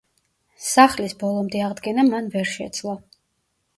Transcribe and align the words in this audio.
სახლის 0.67 1.13
ბოლომდე 1.23 1.61
აღდგენა 1.67 2.07
მან 2.11 2.31
ვერ 2.37 2.51
შეძლო. 2.55 2.97